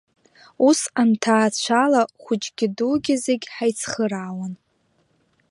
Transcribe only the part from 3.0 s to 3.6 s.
зегь